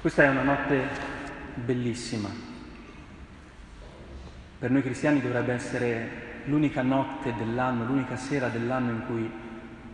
[0.00, 0.88] Questa è una notte
[1.56, 2.30] bellissima.
[4.58, 6.08] Per noi cristiani dovrebbe essere
[6.44, 9.30] l'unica notte dell'anno, l'unica sera dell'anno in cui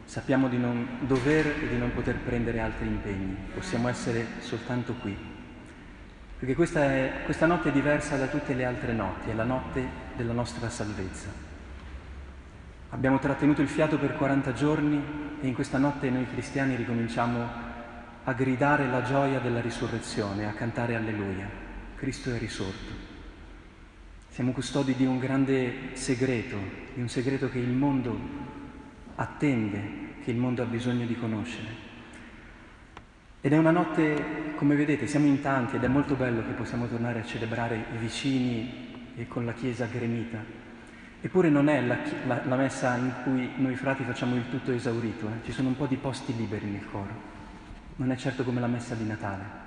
[0.04, 3.36] sappiamo di non dover e di non poter prendere altri impegni.
[3.52, 5.16] Possiamo essere soltanto qui.
[6.38, 9.84] Perché questa, è, questa notte è diversa da tutte le altre notti, è la notte
[10.14, 11.26] della nostra salvezza.
[12.90, 15.02] Abbiamo trattenuto il fiato per 40 giorni
[15.40, 17.65] e in questa notte noi cristiani ricominciamo
[18.28, 21.48] a gridare la gioia della risurrezione, a cantare alleluia.
[21.94, 22.92] Cristo è risorto.
[24.30, 26.56] Siamo custodi di un grande segreto,
[26.94, 28.18] di un segreto che il mondo
[29.14, 31.84] attende, che il mondo ha bisogno di conoscere.
[33.40, 36.88] Ed è una notte, come vedete, siamo in tanti ed è molto bello che possiamo
[36.88, 40.38] tornare a celebrare vicini e con la Chiesa gremita.
[41.20, 45.28] Eppure non è la, la, la messa in cui noi frati facciamo il tutto esaurito,
[45.28, 45.44] eh?
[45.44, 47.35] ci sono un po' di posti liberi nel coro
[47.96, 49.64] non è certo come la messa di Natale.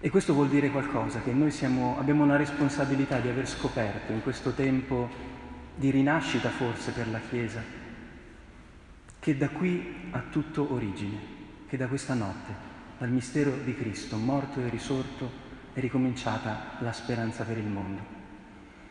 [0.00, 4.22] E questo vuol dire qualcosa, che noi siamo, abbiamo una responsabilità di aver scoperto in
[4.22, 5.08] questo tempo
[5.74, 7.62] di rinascita forse per la Chiesa,
[9.18, 11.18] che da qui ha tutto origine,
[11.66, 12.52] che da questa notte,
[12.98, 18.14] dal mistero di Cristo, morto e risorto, è ricominciata la speranza per il mondo.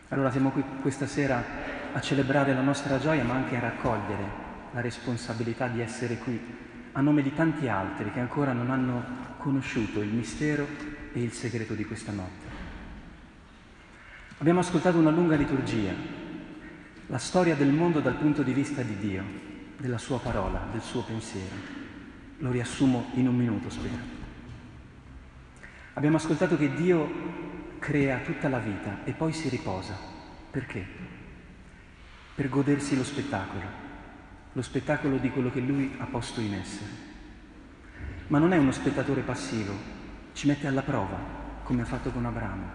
[0.10, 1.44] Allora siamo qui questa sera
[1.94, 6.40] a celebrare la nostra gioia, ma anche a raccogliere la responsabilità di essere qui
[6.98, 9.04] a nome di tanti altri che ancora non hanno
[9.38, 10.66] conosciuto il mistero
[11.12, 12.64] e il segreto di questa notte.
[14.38, 15.94] Abbiamo ascoltato una lunga liturgia,
[17.08, 19.24] la storia del mondo dal punto di vista di Dio,
[19.78, 21.56] della sua parola, del suo pensiero.
[22.38, 24.24] Lo riassumo in un minuto, spero.
[25.94, 27.10] Abbiamo ascoltato che Dio
[27.80, 29.98] crea tutta la vita e poi si riposa.
[30.50, 30.86] Perché?
[32.36, 33.85] Per godersi lo spettacolo
[34.56, 36.90] lo spettacolo di quello che lui ha posto in essere.
[38.28, 39.74] Ma non è uno spettatore passivo,
[40.32, 41.18] ci mette alla prova,
[41.64, 42.66] come ha fatto con Abramo.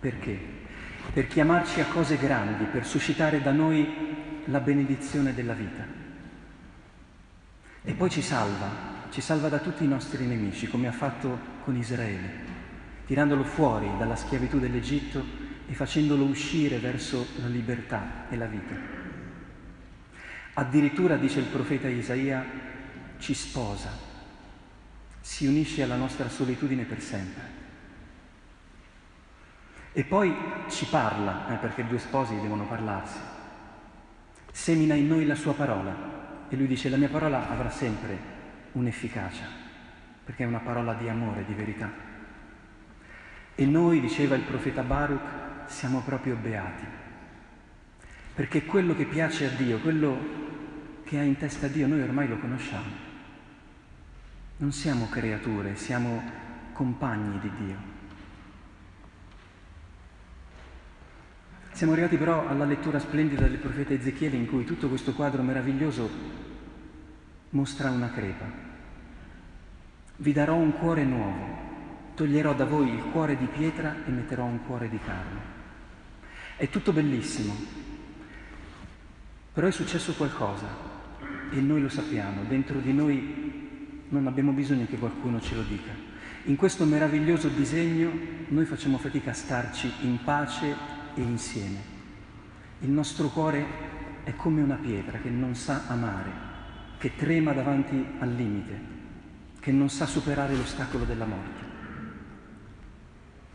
[0.00, 0.36] Perché?
[1.12, 5.86] Per chiamarci a cose grandi, per suscitare da noi la benedizione della vita.
[7.84, 8.68] E poi ci salva,
[9.10, 12.30] ci salva da tutti i nostri nemici, come ha fatto con Israele,
[13.06, 15.24] tirandolo fuori dalla schiavitù dell'Egitto
[15.68, 19.03] e facendolo uscire verso la libertà e la vita.
[20.54, 22.44] Addirittura, dice il profeta Isaia,
[23.18, 23.90] ci sposa,
[25.20, 27.62] si unisce alla nostra solitudine per sempre.
[29.92, 30.34] E poi
[30.68, 33.18] ci parla, eh, perché due sposi devono parlarsi.
[34.50, 38.16] Semina in noi la sua parola e lui dice la mia parola avrà sempre
[38.72, 39.46] un'efficacia,
[40.24, 41.90] perché è una parola di amore, di verità.
[43.56, 46.84] E noi, diceva il profeta Baruch, siamo proprio beati,
[48.34, 50.43] perché quello che piace a Dio, quello
[51.14, 52.90] che ha in testa Dio, noi ormai lo conosciamo.
[54.56, 56.20] Non siamo creature, siamo
[56.72, 57.76] compagni di Dio.
[61.70, 66.10] Siamo arrivati però alla lettura splendida del profeta Ezechiele in cui tutto questo quadro meraviglioso
[67.50, 68.46] mostra una crepa.
[70.16, 71.46] Vi darò un cuore nuovo,
[72.14, 75.40] toglierò da voi il cuore di pietra e metterò un cuore di carne.
[76.56, 77.54] È tutto bellissimo,
[79.52, 80.93] però è successo qualcosa
[81.50, 83.62] e noi lo sappiamo, dentro di noi
[84.08, 85.90] non abbiamo bisogno che qualcuno ce lo dica.
[86.44, 88.10] In questo meraviglioso disegno
[88.48, 90.74] noi facciamo fatica a starci in pace
[91.14, 91.92] e insieme.
[92.80, 93.64] Il nostro cuore
[94.24, 96.30] è come una pietra che non sa amare,
[96.98, 98.92] che trema davanti al limite,
[99.60, 101.72] che non sa superare l'ostacolo della morte.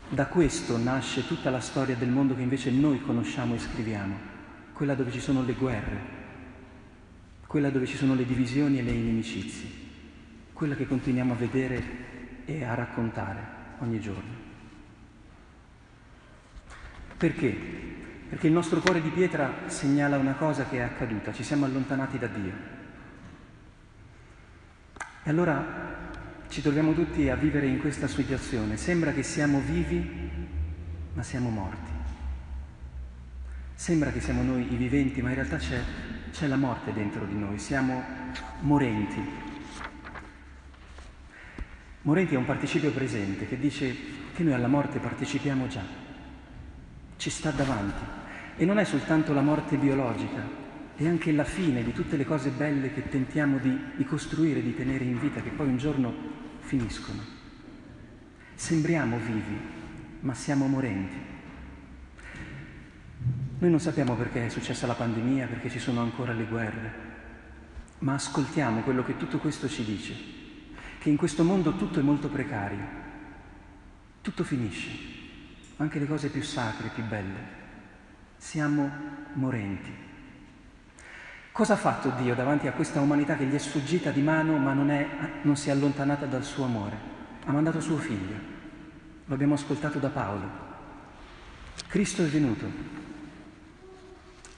[0.08, 4.16] Da questo nasce tutta la storia del mondo che invece noi conosciamo e scriviamo,
[4.72, 6.19] quella dove ci sono le guerre,
[7.50, 9.68] quella dove ci sono le divisioni e le inimicizie,
[10.52, 11.82] quella che continuiamo a vedere
[12.44, 13.40] e a raccontare
[13.80, 14.34] ogni giorno.
[17.16, 17.48] Perché?
[18.28, 22.18] Perché il nostro cuore di pietra segnala una cosa che è accaduta, ci siamo allontanati
[22.20, 22.52] da Dio.
[25.24, 25.98] E allora
[26.50, 28.76] ci troviamo tutti a vivere in questa situazione.
[28.76, 30.30] Sembra che siamo vivi,
[31.14, 31.90] ma siamo morti.
[33.74, 35.82] Sembra che siamo noi i viventi, ma in realtà c'è
[36.30, 38.02] c'è la morte dentro di noi, siamo
[38.60, 39.22] morenti.
[42.02, 43.94] Morenti è un participio presente che dice
[44.32, 45.82] che noi alla morte partecipiamo già,
[47.16, 48.18] ci sta davanti.
[48.56, 50.42] E non è soltanto la morte biologica,
[50.96, 54.74] è anche la fine di tutte le cose belle che tentiamo di, di costruire, di
[54.74, 56.12] tenere in vita, che poi un giorno
[56.60, 57.22] finiscono.
[58.54, 59.58] Sembriamo vivi,
[60.20, 61.16] ma siamo morenti.
[63.60, 66.92] Noi non sappiamo perché è successa la pandemia, perché ci sono ancora le guerre,
[67.98, 70.14] ma ascoltiamo quello che tutto questo ci dice,
[70.98, 72.98] che in questo mondo tutto è molto precario,
[74.22, 74.90] Tutto finisce,
[75.76, 77.58] anche le cose più sacre, più belle.
[78.38, 78.90] Siamo
[79.34, 79.90] morenti.
[81.52, 84.72] Cosa ha fatto Dio davanti a questa umanità che gli è sfuggita di mano ma
[84.72, 85.06] non, è,
[85.42, 86.96] non si è allontanata dal suo amore?
[87.44, 88.36] Ha mandato suo figlio.
[89.26, 90.48] Lo abbiamo ascoltato da Paolo.
[91.88, 93.09] Cristo è venuto.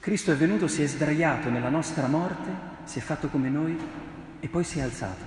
[0.03, 2.49] Cristo è venuto, si è sdraiato nella nostra morte,
[2.83, 3.73] si è fatto come noi
[4.41, 5.23] e poi si è alzato.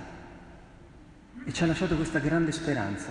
[1.46, 3.08] E ci ha lasciato questa grande speranza.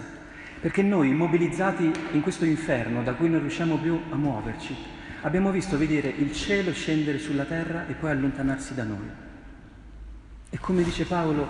[0.62, 4.76] Perché noi, immobilizzati in questo inferno da cui non riusciamo più a muoverci,
[5.22, 9.10] abbiamo visto vedere il cielo scendere sulla terra e poi allontanarsi da noi.
[10.52, 11.48] E come dice Paolo,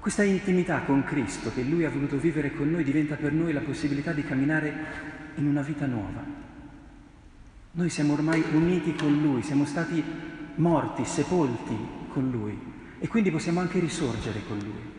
[0.00, 3.60] questa intimità con Cristo che Lui ha voluto vivere con noi diventa per noi la
[3.60, 4.72] possibilità di camminare
[5.34, 6.49] in una vita nuova.
[7.72, 10.02] Noi siamo ormai uniti con Lui, siamo stati
[10.56, 11.76] morti, sepolti
[12.08, 12.58] con Lui
[12.98, 14.98] e quindi possiamo anche risorgere con Lui.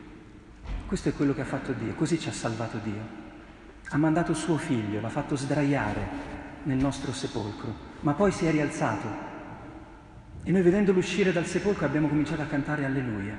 [0.85, 3.19] Questo è quello che ha fatto Dio, così ci ha salvato Dio.
[3.89, 6.07] Ha mandato suo figlio, l'ha fatto sdraiare
[6.63, 9.07] nel nostro sepolcro, ma poi si è rialzato.
[10.43, 13.35] E noi vedendolo uscire dal sepolcro abbiamo cominciato a cantare alleluia.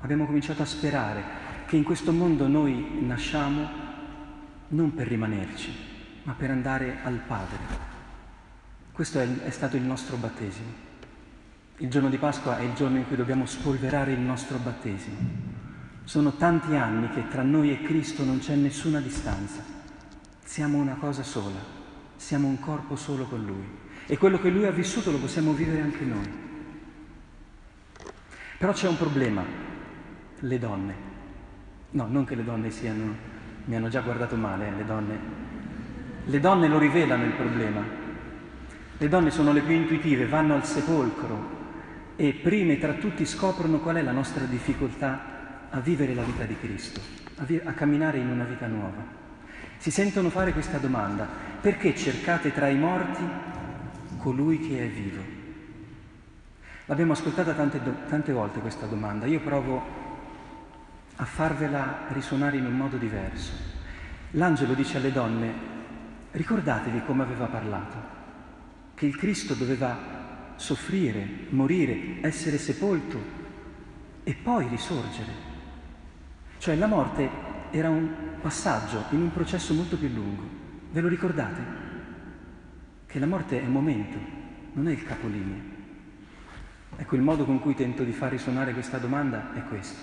[0.00, 1.22] Abbiamo cominciato a sperare
[1.66, 3.66] che in questo mondo noi nasciamo
[4.68, 5.72] non per rimanerci,
[6.24, 7.97] ma per andare al Padre.
[8.98, 10.66] Questo è, è, stato il nostro battesimo.
[11.76, 15.16] Il giorno di Pasqua è il giorno in cui dobbiamo spolverare il nostro battesimo.
[16.02, 19.62] Sono tanti anni che tra noi e Cristo non c'è nessuna distanza.
[20.42, 21.60] Siamo una cosa sola,
[22.16, 23.64] siamo un corpo solo con Lui.
[24.04, 26.30] E quello che Lui ha vissuto lo possiamo vivere anche noi.
[28.58, 29.44] Però c'è un problema,
[30.40, 30.94] le donne.
[31.90, 33.14] No, non che le donne siano,
[33.66, 35.18] mi hanno già guardato male, eh, le donne.
[36.24, 38.06] Le donne lo rivelano il problema.
[39.00, 41.56] Le donne sono le più intuitive, vanno al sepolcro
[42.16, 46.58] e prime tra tutti scoprono qual è la nostra difficoltà a vivere la vita di
[46.58, 47.00] Cristo,
[47.36, 49.04] a, vi- a camminare in una vita nuova.
[49.76, 51.28] Si sentono fare questa domanda,
[51.60, 53.22] perché cercate tra i morti
[54.18, 55.22] colui che è vivo?
[56.86, 59.80] L'abbiamo ascoltata tante, tante volte questa domanda, io provo
[61.14, 63.52] a farvela risuonare in un modo diverso.
[64.32, 65.52] L'angelo dice alle donne,
[66.32, 67.96] ricordatevi come aveva parlato,
[68.98, 73.16] che il Cristo doveva soffrire, morire, essere sepolto
[74.24, 75.46] e poi risorgere.
[76.58, 77.30] Cioè la morte
[77.70, 78.10] era un
[78.40, 80.42] passaggio in un processo molto più lungo.
[80.90, 81.62] Ve lo ricordate?
[83.06, 84.18] Che la morte è un momento,
[84.72, 85.62] non è il capolinea.
[86.96, 90.00] Ecco, il modo con cui tento di far risuonare questa domanda è questo.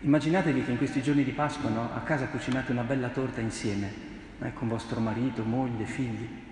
[0.00, 3.92] Immaginatevi che in questi giorni di Pasqua no, a casa cucinate una bella torta insieme,
[4.40, 6.48] eh, con vostro marito, moglie, figli.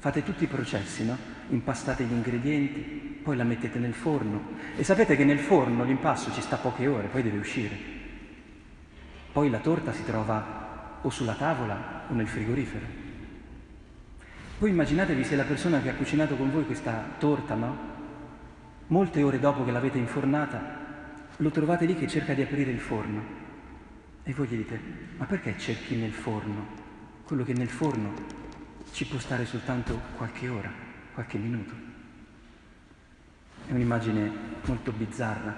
[0.00, 1.16] Fate tutti i processi, no?
[1.48, 4.56] Impastate gli ingredienti, poi la mettete nel forno.
[4.76, 7.76] E sapete che nel forno l'impasto ci sta poche ore, poi deve uscire.
[9.32, 12.86] Poi la torta si trova o sulla tavola o nel frigorifero.
[14.58, 17.76] Poi immaginatevi se la persona che ha cucinato con voi questa torta, no?
[18.88, 20.86] Molte ore dopo che l'avete infornata,
[21.36, 23.22] lo trovate lì che cerca di aprire il forno.
[24.22, 24.80] E voi gli dite,
[25.16, 26.86] ma perché cerchi nel forno
[27.24, 28.14] quello che nel forno
[28.92, 30.70] ci può stare soltanto qualche ora,
[31.14, 31.74] qualche minuto?
[33.66, 34.30] È un'immagine
[34.64, 35.54] molto bizzarra.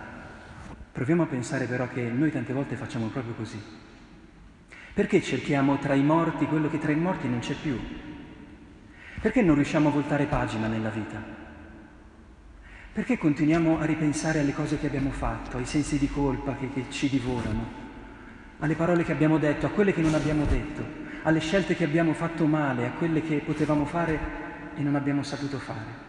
[0.93, 3.61] Proviamo a pensare però che noi tante volte facciamo proprio così.
[4.93, 7.78] Perché cerchiamo tra i morti quello che tra i morti non c'è più?
[9.21, 11.23] Perché non riusciamo a voltare pagina nella vita?
[12.93, 16.87] Perché continuiamo a ripensare alle cose che abbiamo fatto, ai sensi di colpa che, che,
[16.90, 17.64] ci divorano,
[18.59, 20.85] alle parole che abbiamo detto, a quelle che non abbiamo detto,
[21.23, 24.19] alle scelte che abbiamo fatto male, a quelle che potevamo fare
[24.77, 26.09] e non abbiamo saputo fare?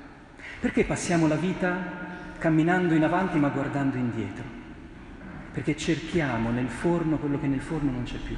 [0.60, 4.44] Perché passiamo la vita camminando in avanti ma guardando indietro?
[5.51, 8.36] Perché cerchiamo nel forno quello che nel forno non c'è più.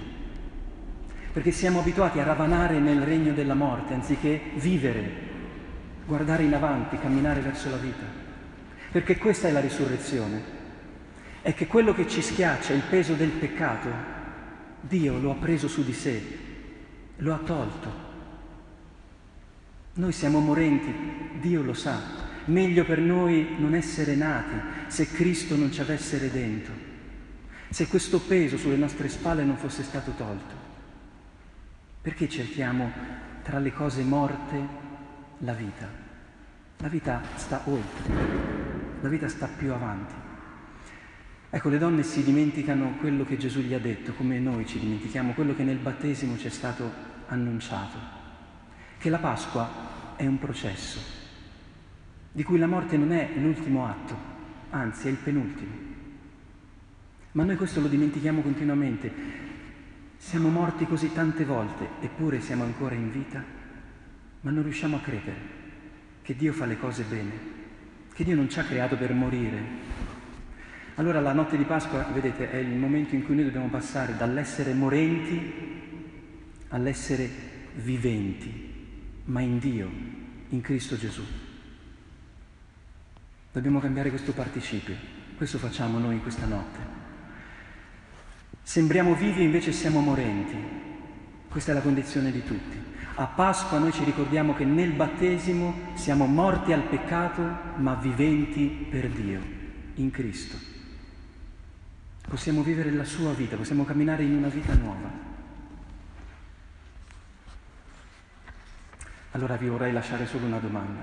[1.31, 5.11] Perché siamo abituati a ravanare nel regno della morte anziché vivere,
[6.05, 8.05] guardare in avanti, camminare verso la vita.
[8.91, 10.61] Perché questa è la risurrezione.
[11.41, 13.89] È che quello che ci schiaccia, il peso del peccato,
[14.79, 16.21] Dio lo ha preso su di sé,
[17.17, 18.11] lo ha tolto.
[19.93, 20.93] Noi siamo morenti,
[21.39, 21.99] Dio lo sa.
[22.45, 24.55] Meglio per noi non essere nati
[24.87, 26.71] se Cristo non ci avesse redento,
[27.69, 30.55] se questo peso sulle nostre spalle non fosse stato tolto.
[32.01, 32.91] Perché cerchiamo
[33.43, 34.67] tra le cose morte
[35.37, 35.87] la vita?
[36.79, 38.53] La vita sta oltre
[39.03, 40.13] la vita sta più avanti.
[41.55, 45.33] Ecco, le donne si dimenticano quello che Gesù gli ha detto, come noi ci dimentichiamo
[45.33, 46.91] quello che nel battesimo ci è stato
[47.27, 47.95] annunciato,
[48.97, 50.99] che la Pasqua è un processo,
[52.31, 54.17] di cui la morte non è l'ultimo atto,
[54.71, 55.71] anzi è il penultimo.
[57.33, 59.11] Ma noi questo lo dimentichiamo continuamente.
[60.17, 63.43] Siamo morti così tante volte, eppure siamo ancora in vita,
[64.41, 65.37] ma non riusciamo a credere
[66.23, 67.31] che Dio fa le cose bene,
[68.11, 70.02] che Dio non ci ha creato per morire.
[70.95, 74.73] Allora la notte di Pasqua, vedete, è il momento in cui noi dobbiamo passare dall'essere
[74.73, 75.71] morenti
[76.73, 77.29] all'essere
[77.75, 78.71] viventi,
[79.25, 79.89] ma in Dio,
[80.49, 81.23] in Cristo Gesù.
[83.51, 84.95] Dobbiamo cambiare questo participio,
[85.37, 86.79] questo facciamo noi questa notte.
[88.61, 90.55] Sembriamo vivi e invece siamo morenti.
[91.47, 92.81] Questa è la condizione di tutti.
[93.15, 97.41] A Pasqua noi ci ricordiamo che nel battesimo siamo morti al peccato
[97.77, 99.39] ma viventi per Dio,
[99.95, 100.72] in Cristo.
[102.27, 105.11] Possiamo vivere la sua vita, possiamo camminare in una vita nuova.
[109.31, 111.01] Allora vi vorrei lasciare solo una domanda.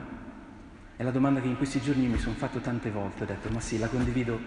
[0.96, 3.60] È la domanda che in questi giorni mi sono fatto tante volte, ho detto ma
[3.60, 4.38] sì, la condivido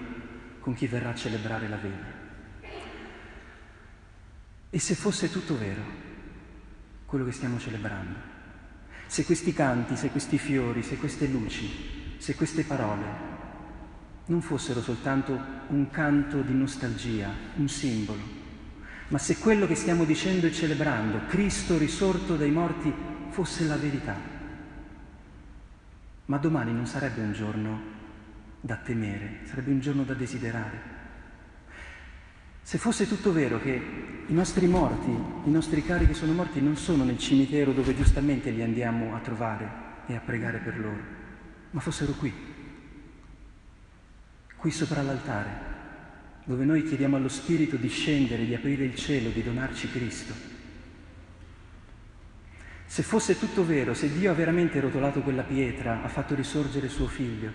[0.60, 2.22] con chi verrà a celebrare la veglia.
[4.70, 5.82] E se fosse tutto vero
[7.06, 8.32] quello che stiamo celebrando?
[9.08, 13.33] Se questi canti, se questi fiori, se queste luci, se queste parole
[14.26, 15.38] non fossero soltanto
[15.68, 18.22] un canto di nostalgia, un simbolo,
[19.10, 22.94] ma se quello che stiamo dicendo e celebrando, Cristo risorto dai morti,
[23.30, 24.16] fosse la verità,
[26.26, 27.82] ma domani non sarebbe un giorno
[28.62, 30.92] da temere, sarebbe un giorno da desiderare.
[32.62, 33.72] Se fosse tutto vero che
[34.26, 38.52] i nostri morti, i nostri cari che sono morti non sono nel cimitero dove giustamente
[38.52, 39.70] li andiamo a trovare
[40.08, 41.02] e a pregare per loro,
[41.72, 42.34] ma fossero qui,
[44.64, 45.50] qui sopra l'altare,
[46.46, 50.34] dove noi chiediamo allo Spirito di scendere, di aprire il cielo, di donarci Cristo.
[52.86, 57.08] Se fosse tutto vero, se Dio ha veramente rotolato quella pietra, ha fatto risorgere suo
[57.08, 57.52] figlio,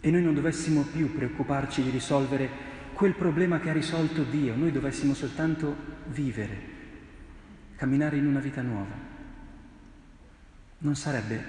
[0.00, 2.48] e noi non dovessimo più preoccuparci di risolvere
[2.94, 5.76] quel problema che ha risolto Dio, noi dovessimo soltanto
[6.06, 6.60] vivere,
[7.76, 8.96] camminare in una vita nuova.
[10.78, 11.44] Non sarebbe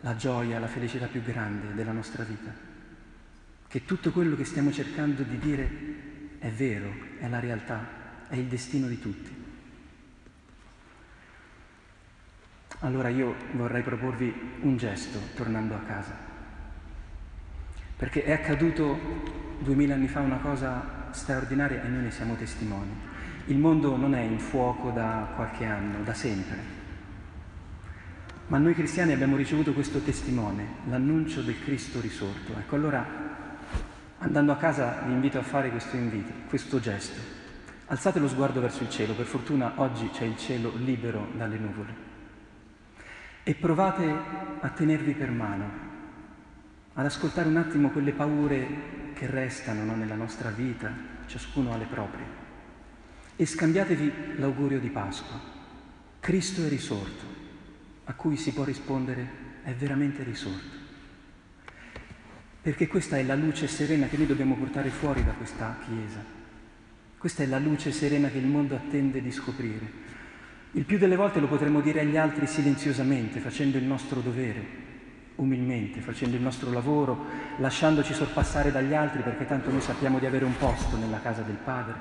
[0.00, 2.69] la gioia, la felicità più grande della nostra vita?
[3.70, 5.70] Che tutto quello che stiamo cercando di dire
[6.40, 9.32] è vero, è la realtà, è il destino di tutti.
[12.80, 16.16] Allora io vorrei proporvi un gesto tornando a casa,
[17.94, 18.98] perché è accaduto
[19.60, 22.90] duemila anni fa una cosa straordinaria e noi ne siamo testimoni.
[23.46, 26.78] Il mondo non è in fuoco da qualche anno, da sempre.
[28.48, 32.58] Ma noi cristiani abbiamo ricevuto questo testimone, l'annuncio del Cristo risorto.
[32.58, 33.19] Ecco, allora,
[34.20, 37.38] andando a casa vi invito a fare questo invito, questo gesto.
[37.86, 42.08] Alzate lo sguardo verso il cielo, per fortuna oggi c'è il cielo libero dalle nuvole.
[43.42, 44.14] E provate
[44.60, 45.70] a tenervi per mano,
[46.94, 50.92] ad ascoltare un attimo quelle paure che restano no, nella nostra vita,
[51.26, 52.38] ciascuno ha le proprie.
[53.34, 55.40] E scambiatevi l'augurio di Pasqua.
[56.20, 57.24] Cristo è risorto,
[58.04, 60.79] a cui si può rispondere è veramente risorto.
[62.62, 66.22] Perché questa è la luce serena che noi dobbiamo portare fuori da questa Chiesa.
[67.16, 69.90] Questa è la luce serena che il mondo attende di scoprire.
[70.72, 74.62] Il più delle volte lo potremo dire agli altri silenziosamente, facendo il nostro dovere,
[75.36, 77.24] umilmente, facendo il nostro lavoro,
[77.56, 81.58] lasciandoci sorpassare dagli altri perché tanto noi sappiamo di avere un posto nella casa del
[81.64, 81.94] Padre,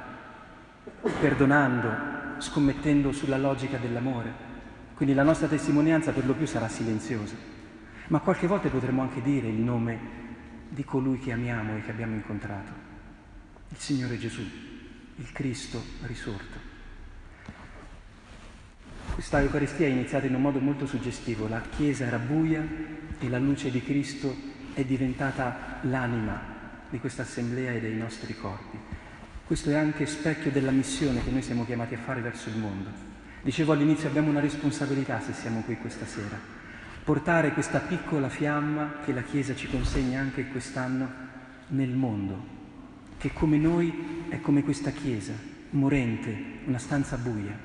[1.21, 4.47] perdonando, scommettendo sulla logica dell'amore.
[4.93, 7.35] Quindi la nostra testimonianza per lo più sarà silenziosa,
[8.09, 10.27] ma qualche volta potremo anche dire il nome
[10.69, 12.71] di colui che amiamo e che abbiamo incontrato,
[13.69, 14.41] il Signore Gesù,
[15.15, 16.67] il Cristo risorto.
[19.13, 22.65] Questa Eucaristia è iniziata in un modo molto suggestivo, la Chiesa era buia,
[23.19, 24.33] e la luce di Cristo
[24.73, 26.57] è diventata l'anima
[26.89, 28.77] di questa assemblea e dei nostri corpi.
[29.45, 32.89] Questo è anche specchio della missione che noi siamo chiamati a fare verso il mondo.
[33.41, 36.39] Dicevo all'inizio abbiamo una responsabilità se siamo qui questa sera,
[37.09, 41.09] portare questa piccola fiamma che la Chiesa ci consegna anche quest'anno
[41.69, 42.45] nel mondo,
[43.17, 45.33] che come noi è come questa Chiesa,
[45.71, 47.57] morente, una stanza buia,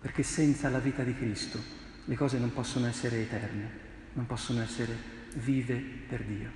[0.00, 1.60] perché senza la vita di Cristo
[2.06, 4.96] le cose non possono essere eterne non possono essere
[5.34, 5.76] vive
[6.08, 6.48] per Dio.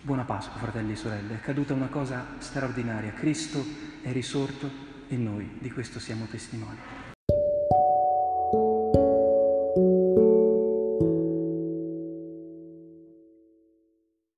[0.00, 3.12] Buona Pasqua, fratelli e sorelle, è accaduta una cosa straordinaria.
[3.12, 3.62] Cristo
[4.00, 4.70] è risorto
[5.08, 7.01] e noi di questo siamo testimoni.